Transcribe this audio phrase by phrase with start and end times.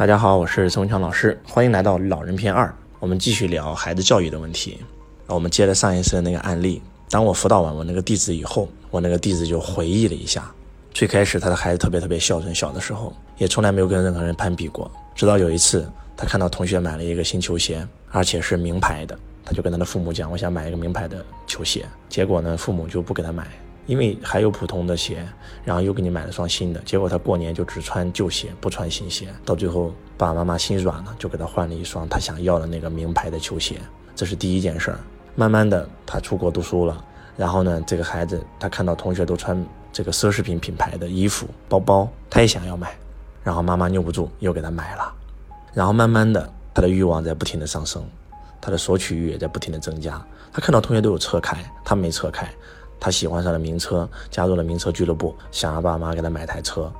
[0.00, 2.74] 大家好，我是陈文强老师，欢迎来到老人篇二。
[3.00, 4.78] 我们继续聊孩子教育的问题。
[5.26, 6.80] 我们接着上一次的那个案例，
[7.10, 10.50] 当我辅导完我那个弟子以后，我那个弟子就回忆了一下，
[10.94, 14.90] 最开始他的孩子特别特别孝顺，小的时候也从来没有跟任何人攀比过。
[15.14, 15.86] 直到有一次，
[16.16, 19.14] 他看到同学买了一个新球鞋，而且是名牌的，
[19.44, 23.46] 他就跟他的父母讲：“我想买一个名牌的球鞋。”结果呢，父母就不给他买。
[23.86, 25.26] 因为还有普通的鞋，
[25.64, 29.28] 然后又给你买了双新的，结果他过年就只穿旧鞋，不穿新鞋。
[29.44, 33.80] 到最后，爸爸妈妈心软了，就给他换了一双他想要的那个名牌的球鞋。
[34.14, 34.98] 这是第一件事儿。
[35.34, 37.04] 慢慢的，他出国读书了，
[37.36, 42.94] 然后呢，这个孩子他看到同学都穿这个奢侈品品牌的衣服、包包，他也想要买，
[43.42, 45.14] 然后妈妈拗不住，又给他买了。
[45.72, 48.04] 然后慢慢的，他的欲望在不停的上升，
[48.60, 50.20] 他的索取欲也在不停的增加。
[50.52, 52.48] 他看到同学都有车开，他没车开。
[53.00, 56.92] 他喜欢上了名车，加入了名车俱乐部，想让爸妈给他买台车。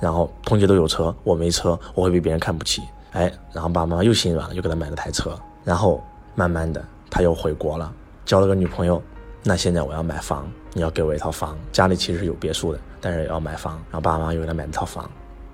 [0.00, 2.82] 然后同学都有车，我没车，我会被别人看不起。
[3.12, 5.38] 哎，然后爸妈又心软了，又给他买了台车。
[5.64, 6.02] 然后
[6.34, 7.90] 慢慢的，他又回国了，
[8.24, 9.02] 交了个女朋友。
[9.42, 11.56] 那现在我要买房，你要给我一套房。
[11.72, 13.74] 家里其实是有别墅的，但是要买房。
[13.90, 15.08] 然后爸妈又给他买了套房。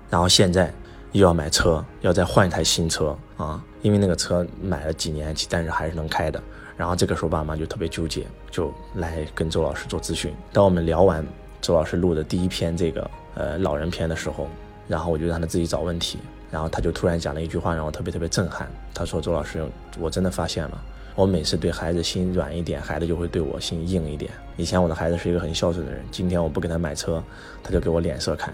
[0.09, 0.73] 然后现在
[1.11, 6.41] 又要买车，要再换一台新车啊，因为那个车买了几年，但是还是能开的。
[6.75, 10.33] 然后这个时候，爸妈就特别纠结，就来跟周老师做咨询。
[10.51, 11.25] 当我们聊完
[11.61, 14.47] 周老师录的第一篇这个呃老人篇的时候，
[14.87, 16.17] 然后我就让他自己找问题，
[16.51, 18.67] 然后他就突然讲了一句话，让我特别特别震撼。
[18.93, 19.65] 他说：“周老师，
[19.99, 20.81] 我真的发现了，
[21.15, 24.31] 我每次对孩子心软一点，孩子就会对我心硬一点。
[24.57, 27.23] 以前我的孩子是一个很孝顺的人，今天我不给他买车，
[27.63, 28.53] 他就给我脸色看。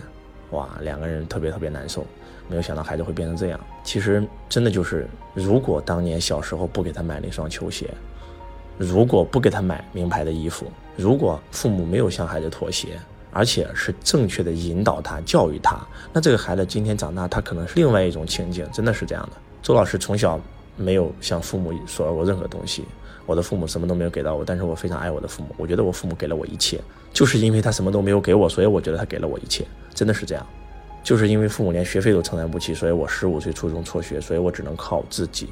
[0.51, 2.05] 哇，两个人特别特别难受。
[2.47, 3.59] 没有想到孩子会变成这样。
[3.83, 7.89] 其实真的就是，如果当年小时候不给他买了一双球鞋。”
[8.79, 12.97] 如果不给他买名牌的衣服，如果父母没有向孩子妥协，
[13.29, 19.37] 而且是正确的引导他、教育他，那这个孩子今天长大，他可能是另外一种情景，真的是这样的。
[19.61, 20.39] 周老师从小
[20.79, 22.85] 没有向父母索要过任何东西，
[23.25, 26.79] 我的父母什么都没有给到我，但是我非常爱我的父母，我觉得我父母给了我一切，
[27.13, 30.45] 就是因为他什么都没有给我，所以我觉得他给了我一切，真的是这样。
[31.03, 35.49] 就是因为父母连学费都承担不起，所以我十五岁初中辍学，所以我只能靠自己。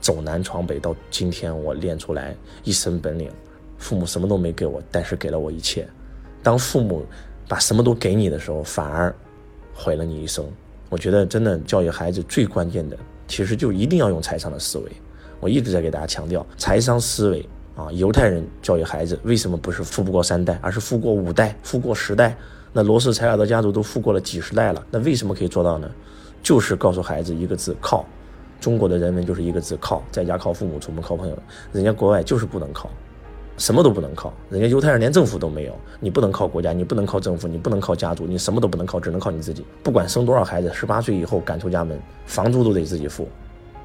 [0.00, 3.30] 走南闯北到今天，我练出来一身本领。
[3.78, 5.86] 父母什么都没给我，但是给了我一切。
[6.42, 7.04] 当父母
[7.46, 9.14] 把什么都给你的时候，反而
[9.74, 10.44] 毁了你一生。
[10.88, 12.96] 我觉得真的教育孩子最关键的，
[13.30, 14.90] 其实就一定要用财商的思维。
[15.38, 17.90] 我一直在给大家强调财商思维啊。
[17.92, 22.36] 犹太人教育孩子为什么不是富不过三代，而是富过五代、富过十代？
[22.72, 25.88] 那罗斯柴尔德家族都富过了几十代了，那为什么可以做到呢？
[26.42, 28.04] 就是告诉孩子一个字：靠。
[28.60, 31.38] 中国的人们就是一个字靠，在家靠父母，出门靠朋友。
[31.72, 32.90] 人家国外就是不能靠，
[33.60, 34.32] 什么都不能靠。
[34.48, 39.62] 人家犹太人连政府都没有，你不能靠国家，你不能靠政府，你不能靠家族，你什么都不能靠，只能靠你自己。
[39.82, 43.28] 不管生多少孩子，十八岁以后赶出家门，房租都得自己付。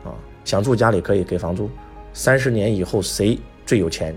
[0.05, 0.15] 啊，
[0.45, 1.69] 想住家里可以给房租。
[2.13, 4.15] 三十年以后谁最有钱，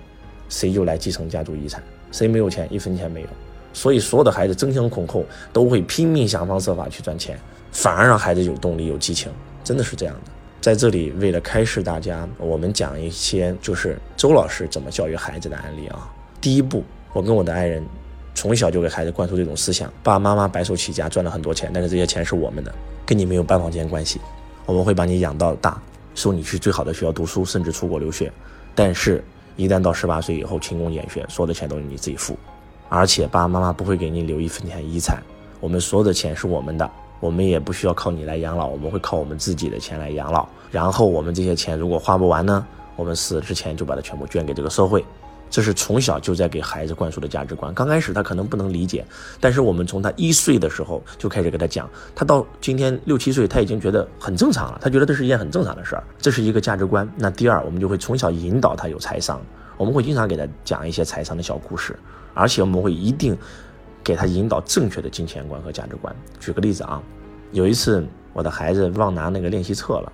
[0.49, 1.83] 谁就来继承家族遗产。
[2.13, 3.29] 谁没有钱，一分钱没有。
[3.73, 7.37] 所以所有的孩子争先恐后，都会拼命想方设法去赚钱，
[7.73, 9.33] 反而让孩子有动力、有激情，
[9.65, 10.31] 真的是这样的。
[10.61, 16.11] 在这里，为了开示大家，我们讲一些就是周老师怎么教育孩子的案例啊。
[16.41, 16.83] 第一步，
[17.13, 17.85] 我跟我的爱人
[18.35, 22.75] 从小就给孩子灌输这种思想：爸爸妈妈白手起家赚了很多钱，但是这些钱是我们的，
[23.07, 24.21] 跟你没有半毛钱关系。
[24.67, 25.81] 我们会把你养到大，
[26.15, 28.31] 送你去最好的学校读书，甚至出国留学。
[28.75, 29.25] 但是，
[29.57, 32.37] 一旦到十八岁以后，勤工俭学，所有的钱都是你自己付，
[32.89, 35.23] 而且爸爸妈妈不会给你留一分钱遗产，
[35.61, 36.91] 我们所有的钱是我们的。
[37.21, 40.49] 我们也不需要靠你来养老，我们会靠我们自己的钱来养老。
[40.71, 45.05] 然后我们这些钱如果花不完呢，我们死之前就把它全部捐给这个社会。
[45.51, 47.73] 这是从小就在给孩子灌输的价值观。
[47.73, 49.03] 刚开始他可能不能理解，
[49.41, 54.79] 但是我们从他一岁的时候就开始给他讲，他到今天六七岁，他已经觉得很正常了。
[54.83, 57.11] 他觉得这是一件很正常的事儿，这是一个价值观。
[57.17, 59.41] 那第二，我们就会从小引导他有财商，
[59.79, 61.99] 我们会经常给他讲一些财商的小故事，
[62.35, 63.35] 而且我们会一定。
[64.09, 66.17] 给他引导正确的金钱观和价值观。
[66.41, 67.03] 举个例子啊，
[67.53, 68.03] 有一次
[68.33, 70.11] 我的孩子忘拿那个练习册了，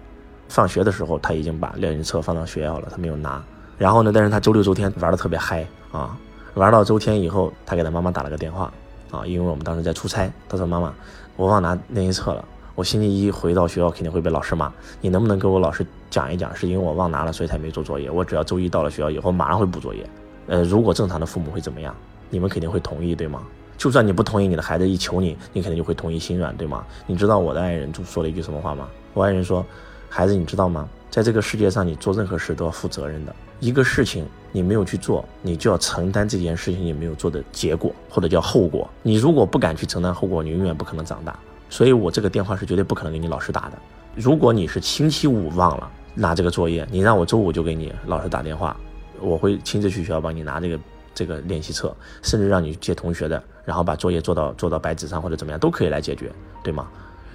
[0.49, 3.41] 放学的时候他已经把练习册放到学校了，他没有拿。
[3.79, 6.19] 然后呢，但是他周六周天玩的特别嗨啊，
[6.55, 8.73] 玩到周天以后，他给他妈妈打了个电话
[9.13, 10.93] 啊，因为我们当时在出差，他说妈妈，
[11.37, 12.45] 我忘拿练习册了，
[12.75, 20.05] 我星期一回到学校肯定会被老师骂，你能不能给我老师讲一讲，是因为我忘拿了所以才没做作业，我只要周一到了学校以后马上会补作业。
[20.49, 21.95] 呃，如果正常的父母会怎么样？
[22.31, 23.43] 你们肯定会同意对吗？
[23.77, 26.85] 就算你不同意，你的孩子一求你，你肯定就会同意心软，对吗？
[27.07, 28.89] 你知道我的爱人就说了一句什么话吗？
[29.13, 29.65] 我爱人说
[30.09, 30.89] ：“孩子，你知道吗？
[31.11, 33.35] 在这个世界上，你做任何事都要负责任的。
[33.61, 38.89] 一个事情你没有去做，你就要承担这件事情你没有做的结果，或者叫后果。
[39.03, 41.39] 你如果不敢去承担后果，你永远不可能长大。
[41.71, 43.79] 所以我这个电话是绝对不可能给你老师打的。
[44.15, 48.77] 如果你是星期五忘了拿这个作业，你让我周五就给你老师打电话，
[49.21, 50.79] 我会亲自去学校帮你拿这个
[51.15, 56.33] 这个练习册，甚至让你借同学的，然后把作业做到做到白纸上或者怎么样都可以来解决，
[56.63, 56.89] 对吗？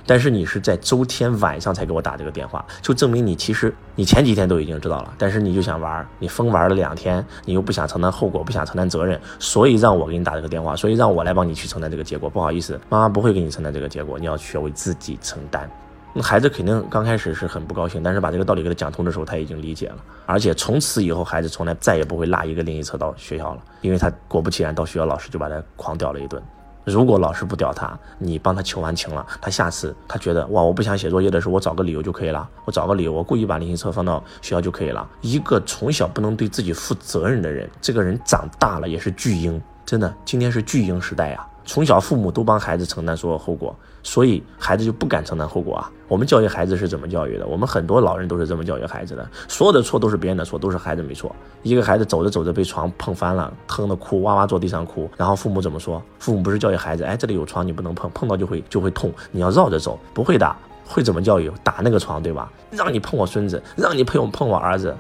[0.05, 12.27] 但是你是在周天晚上才给我打这个电话，就证明你其实你前几天都已经知道了，但是你就想玩，你疯玩了两天，你又不想承担后果，不想承担责任，所以让我给你打这个电话，所以让我来帮你去承担这个结果。
[12.27, 15.69] 不好意思，妈妈不会给你承担这个结果，你要学会自己承担。
[16.13, 26.41] 那孩子肯定刚开始是很不高兴，但是把这个道理给他讲通的时候，他已经理解了，而且从此以后，孩子从来再也不会拉一个练习册到学校了，因为他果不其然到学校，老师就把他狂屌了一顿。
[26.85, 32.49] 如果老师不屌他，你帮他求完情了，他下次他觉得哇，我不想写作业的时候，我找个理由就可以了。
[32.65, 35.07] 我找个理由，我故意把练习册放到学校就可以了。
[35.21, 41.45] 一个从小不能对自己负责任的人，这个人长大了也是巨婴，真的，今天是巨婴时代呀。
[41.69, 45.91] 从小父母都帮孩子承担所有后果，所以孩子就不敢承担后果啊。
[46.07, 47.45] 我们教育孩子是怎么教育的？
[47.45, 51.31] 我们很多老人都是这么教育孩子的，所有的错都是别人的错，都是孩子没错。
[51.61, 56.01] 一个孩子走着走着被床碰翻了，疼的哭，哇哇坐地上哭，然后父母怎么说？
[56.17, 59.99] 父母不是教育孩子，哎，这里有床你不能碰，碰到就会就会痛，你要绕着走。
[60.11, 60.55] 不会的，
[60.87, 61.51] 会怎么教育？
[61.63, 62.51] 打那个床，对吧？
[62.71, 64.97] 让你碰我孙子，让你碰我碰我儿子。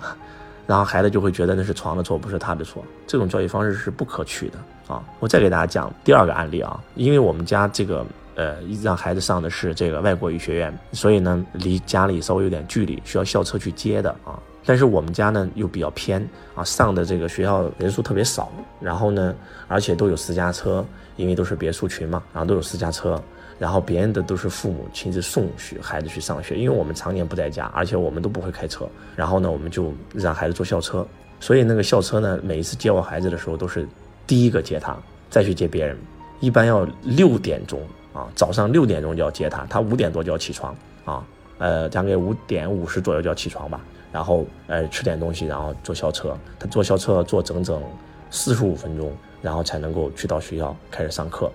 [0.69, 2.85] 然后孩子就会觉得那是床的错，不是他的错。
[3.07, 5.03] 这种教育方式是不可取的啊！
[5.19, 8.05] 我再给大家讲第二个案例啊，因为我们家这个
[8.35, 14.37] 呃让孩子上的是这个外国语学院，所以呢离家里稍微有点距离，需要校车去接的啊。
[14.63, 16.21] 但是我们家呢又比较偏
[16.53, 19.33] 啊，上的这个学校人数特别少，然后呢
[19.67, 20.85] 而且都有私家车，
[21.15, 23.19] 因为都是别墅群嘛，然后都有私家车。
[23.59, 28.87] 然后别人的都是父母亲自送去孩子去上学，因为我们常年不在家，而且我们都不会开车。
[29.15, 31.05] 然后呢，我们就让孩子坐校车。
[31.41, 33.87] 所以那个校车呢，每一次接我孩子的时候，都是
[34.25, 34.97] 第一个接他，
[35.29, 35.97] 再去接别人。
[36.39, 37.81] 一般要六点钟
[38.13, 40.73] 啊，早上六点钟就要接他，他五点多就要起床
[41.03, 41.25] 啊，
[41.57, 43.81] 呃，大概五点五十左右就要起床吧。
[44.11, 46.35] 然后呃吃点东西，然后坐校车。
[46.57, 47.83] 他坐校车坐整整
[48.31, 49.11] 四十五分钟，
[49.41, 51.51] 然后才能够去到学校开始上课。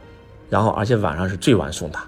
[0.50, 2.04] 然后，而且晚上是最晚送他，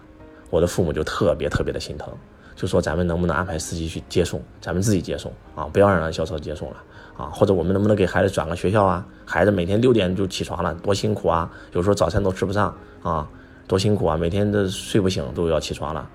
[0.51, 2.13] 我的父母就特别特别的心疼，
[2.55, 6.77] 就说咱们能不能安排司机去接送，咱们自己接送啊，不要让校车接送了
[7.17, 9.05] 啊，或者我们能不能给孩子转个学校啊？
[9.25, 11.51] 孩子每天六点就起床了，多辛苦啊！
[11.73, 13.29] 有时候早餐都吃不上啊，
[13.67, 14.17] 多辛苦啊！
[14.17, 16.09] 每天都睡不醒，都要起床了，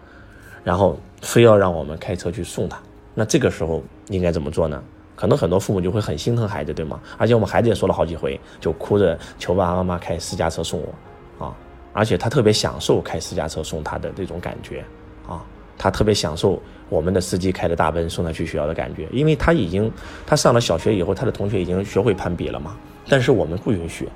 [0.64, 2.80] 然后非要让我们开车去送他。
[3.14, 4.82] 那这个时候应该怎么做呢？
[5.16, 7.00] 可能很多父母就会很心疼孩子，对吗？
[7.18, 11.54] 而且我们孩子也说了好几回，就哭着求爸爸妈妈开私家车送我啊。
[11.94, 14.84] 而且他特别享受开私家车送他的这种感觉，
[15.28, 15.44] 啊，
[15.78, 19.92] 他特别享受我们的司机开着大奔送他去学校的感觉，因为他已经
[20.26, 22.76] 他上了小学以后，他的同学已经学会攀比了嘛。
[23.10, 24.08] 但是我们不允许，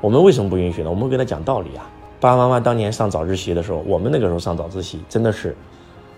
[0.00, 0.90] 我们为什么不允许呢？
[0.90, 1.88] 我们跟他讲道理啊。
[2.20, 5.56] 爸爸妈妈当年上早自习的时候，我们那个时候上早自习真的是。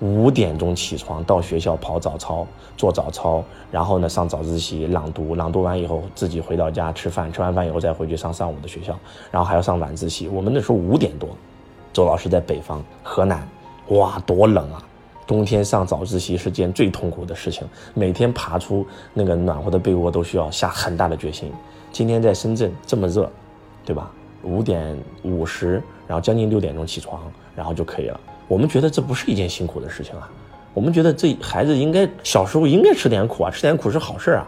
[0.00, 2.46] 五点钟起床到学校跑早操
[2.76, 8.99] 做早操，然后呢上早自习朗读，朗读完以后自己回到家吃饭，吃完饭以后再回去上上午的学校，
[9.31, 10.29] 然后还要上晚自习。
[10.29, 11.29] 我们那时候五点多，
[11.93, 13.49] 周老师在北方河南，
[13.88, 14.82] 哇多冷啊！
[15.26, 21.50] 冬天上早自习是件最痛苦的事情，每天爬出那个暖和的被窝都需要下很大的决心。
[21.93, 23.31] 今天在深圳这么热，
[23.87, 24.11] 对吧？
[24.43, 27.23] 五点五十，然后将近六点钟起床，
[27.56, 28.20] 然后就可以了。
[28.46, 30.29] 我们觉得这不是一件辛苦的事情啊，
[30.72, 34.46] 我们觉得这孩子应该小时候应该吃点苦啊，吃点苦是好事啊。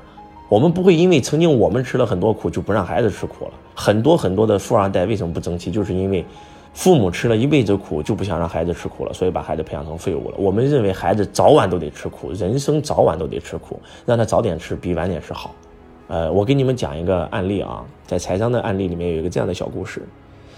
[0.48, 3.52] 我们不会因为曾经我们吃了很多苦就不让孩子吃苦了。
[3.74, 6.24] 很多很多的富二代为什么不争气，就是因为
[6.72, 10.36] 父母吃了一辈子苦就不想让孩子吃苦了，所以把孩子培养成废物了。
[10.38, 15.52] 我们认为孩子早晚都得吃苦，人生早晚都得吃苦，让他早点吃比晚点吃好。
[16.06, 20.06] 呃，我给你们讲一个案例啊，在财商的案例里面有一个这样的小故事。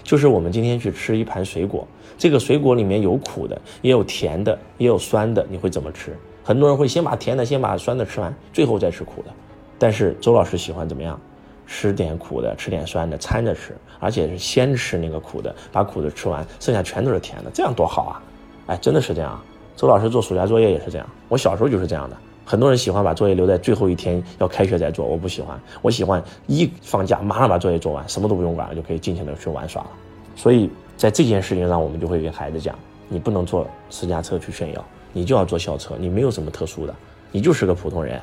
[0.09, 1.87] 就是我们今天去吃一盘水果，
[2.17, 6.17] 这个水果里面有苦的，也有甜的，也有酸的，你会怎么吃？
[6.43, 9.31] 很多人会先把甜的，先把酸的吃完，最后再吃苦的。
[9.77, 11.21] 但是周老师喜欢怎么样？
[11.67, 18.13] 吃点苦的，吃点酸的，掺着吃，而且是先吃那个苦的，把苦的吃完，剩下全都是甜的，这样多好啊！
[18.65, 19.39] 哎，真的是这样。
[19.75, 22.17] 周老师做暑假作业也是这样，我小时候就是这样的。
[22.49, 25.55] 很多人喜欢把作业留在最后一天要开学再做，我不喜欢。
[25.83, 29.89] 我喜欢一放假马上把作业做完，什么都不用管了，就可以尽情的去玩耍了。
[30.35, 32.73] 所以在这件事情上，我们就会给孩子讲：
[33.07, 35.93] 你不能坐私家车去炫耀，你就要坐校车。
[35.99, 36.95] 你没有什么特殊的，
[37.31, 38.19] 你就是个普通人。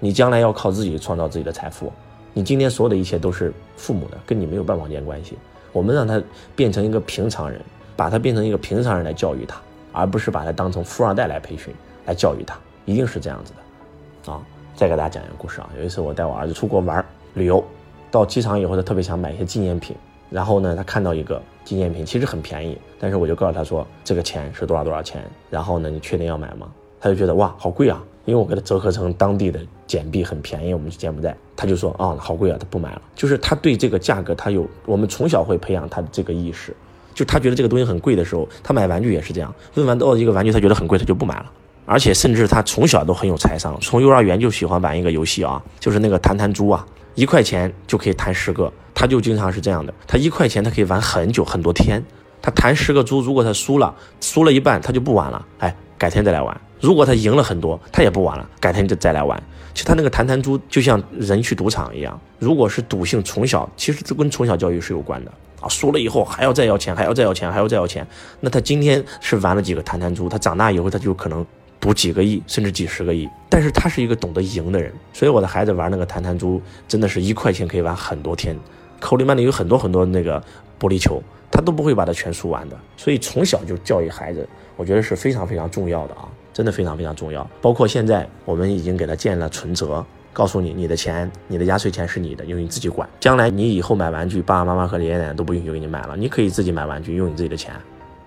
[0.00, 1.92] 你将来要靠自己创造自己的财富。
[2.32, 5.36] 你今天所有的一切都是父母的，跟你没有半毛钱关系。
[5.74, 6.22] 我们让他
[6.56, 7.60] 变成一个平常人，
[7.94, 9.60] 把他变成一个平常人来教育他，
[9.92, 11.74] 而不是把他当成富二代来培训、
[12.06, 12.58] 来教育他。
[12.88, 14.40] 一定是这样子的，啊！
[14.74, 15.68] 再给大家讲一个故事啊。
[15.78, 17.04] 有一次我带我儿子出国玩
[17.34, 17.62] 旅游，
[18.10, 19.94] 到机场以后，他特别想买一些纪念品。
[20.30, 25.22] 然后呢，他看到一个纪念品，其实很便宜，但是我就告诉他说，这个钱是多少多少钱。
[25.50, 26.66] 然后呢，你确定要买吗？
[26.98, 33.02] 他就觉得哇好贵啊，因为我给他折合成当地的简币很便宜，我们去柬埔寨，他就说啊好贵啊，他不买了。
[33.14, 36.74] 就是他对这个价格他有，我们从小会培养他的这个意识，
[37.12, 41.52] 就他觉得这个东西很贵的时候，他买玩具也是这样，问完到一个玩具他觉得很贵，他就不买了。
[41.90, 52.04] 而且甚至他从小都很有财商，从幼儿园就喜欢玩一个游戏啊，就是那个弹弹珠啊，一块钱就可以弹十个，他就经常是这样的，他一块钱他可以玩很久很多天，
[52.42, 59.42] 他弹十个珠，如果他输了，输了一半他就不玩了，哎，改天再来玩；如果他赢了很多，他也不玩了，改天就再来玩。
[59.72, 68.06] 其实他那个弹弹珠就像人去赌场一样，如果是赌性从小，其实这跟从小教育是有关的啊，输了以后还要再要钱，还要再要钱，还要再要钱，
[68.40, 71.46] 那他今天是玩了几个弹弹珠，他长大以后他就可能。
[71.80, 78.56] 赌几个亿，甚至几十个亿，但是他是一个懂得赢的人，所以我的孩子玩那个弹弹珠，真的是一块钱可以玩很多天。
[79.00, 80.42] 口里面里有很多很多那个
[80.78, 82.76] 玻璃球，他都不会把它全输完的。
[82.96, 87.48] 所以从小就教育孩子，我觉得是非常非常重要的啊，真的非常非常重要。
[87.62, 93.08] 包括现在我们已经给他建了存折，告诉你你的钱，你的压岁钱是你的，由你自己管。
[93.20, 97.72] 将来你以后买玩具，爸爸妈妈和爷爷奶奶都不允许给你买了，你可以自己买玩具，用你自己的钱。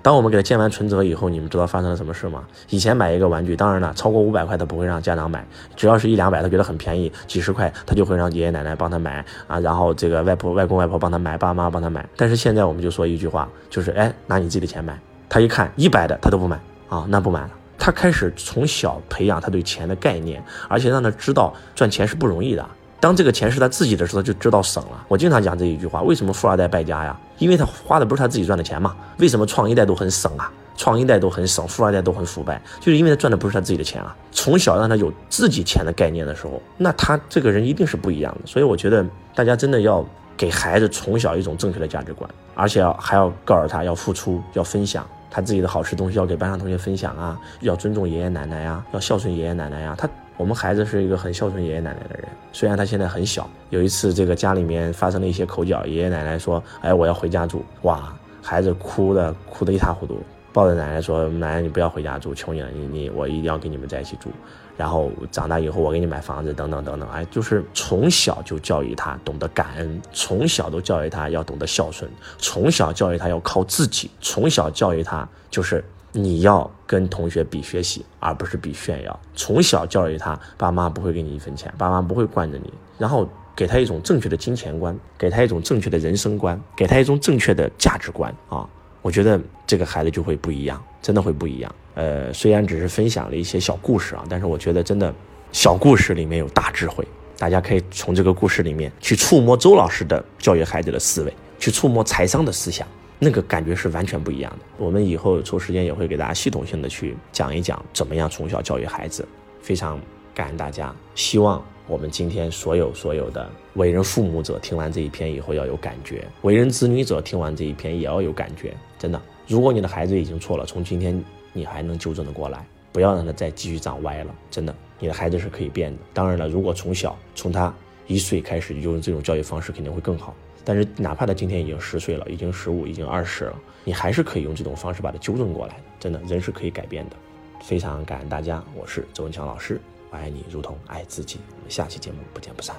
[0.04, 2.44] 当我们给他建完存折以后，你们知道发生了什么事吗？
[2.70, 12.04] 以前买一个玩具，当然了，超过五百块他不会让家长买，只要是一两百，他觉得很便宜，几十块他就会让爷爷奶奶帮他买啊，然后这个外婆、外公、外婆帮他买，爸妈帮他买。
[12.18, 15.00] 但是现在我们就说一句话，就是哎，拿你自己的钱买。
[15.30, 17.52] 他一看一百的他都不买啊，那不买了。
[17.78, 22.68] 他开始从小培养他对钱的概念，而且让他知道赚钱是不容易的。
[23.00, 25.06] 当这个钱是他自己的时候，就知道省了。
[25.08, 27.20] 我经常讲这一句话：为什么富二代败家呀？
[27.42, 28.96] 因为他花的不是他自己赚的钱嘛。
[29.18, 30.50] 为什么创一代都很省啊？
[30.78, 34.16] 创一代都很省，富二代都很腐败，就是因为他赚的不是他自己的钱啊。
[34.32, 38.48] 从小让他有自己钱的概念的时候，那他这个人一定是不一样的。
[38.48, 39.06] 所以我觉得
[39.36, 40.04] 大家真的要
[40.38, 49.96] 给孩子从小一种正确的价值观，而且要还要告诉他要付出，要分享他自己的好吃东西，要给班上同学分享啊，要尊重爷爷奶奶呀，要孝顺爷爷奶奶呀。
[49.98, 50.10] 他。
[50.42, 53.48] 我们孩子是一个很孝顺爷爷奶奶的人，虽然他现在很小。
[53.70, 60.20] 有一次，这个家里面发生了一些口角，爷爷奶奶说：“哎，我要回家住。”哇，孩子哭的哭得一塌糊涂，
[60.52, 64.32] 抱着奶奶说：“奶奶，你不要回家住，求你了，你你我一定要跟你们在一起住。
[64.76, 75.86] 然后长大以后，我给你买房子，等等等等。”哎，就是从小就教育他懂得感恩，从小都教育他要懂得孝顺，从小教育他要靠自己，从小教育他就是。
[76.14, 79.20] 你要跟同学比学习，而不是比炫耀。
[79.34, 88.68] 从小教育他，爸妈不会给你一分钱，爸妈不会惯着你，然后给他一种正确的金钱观，给他一种正确的人生观，给他一种正确的价值观啊！
[89.02, 91.76] 我觉得这个孩子就会不一样，真的会不一样。
[91.96, 95.14] 呃，虽然只是分享了一些小故事啊，但是我觉得真的
[95.52, 102.86] 小故事里面有大智慧，大家可以从这个故事里面去触摸周老师的教育孩子的思维，去触摸财商的思想。
[103.24, 104.66] 那个感觉是完全不一样的。
[104.80, 109.24] 我们以后抽时间也会给大家系统性的去讲一讲怎么样从小教育孩子。
[109.62, 110.02] 非常
[110.34, 118.76] 感恩大家，希望我们今天所有所有的为人父母者听完这一篇以后要有感觉，为人子女者听完这一篇也要有感觉。
[118.98, 121.24] 真的，如果你的孩子已经错了，从今天
[121.54, 124.34] 你还能纠正的过来，不要让他再继续长歪了。
[124.50, 126.00] 真的，你的孩子是可以变的。
[126.12, 127.72] 当然了，如果从小从他
[128.08, 130.36] 一岁开始就用这种教育方式，肯定会更好。
[130.64, 135.84] 但是，哪怕他今天已经十岁了，已经十五，已经二十了，你还是可以用这种方式把他纠正过来的。
[136.00, 137.16] 真的，人是可以改变的。
[137.64, 139.80] 非常感恩大家，我是周文强老师，
[140.12, 141.40] 我爱你如同爱自己。
[141.58, 142.76] 我们下期节目不见不散。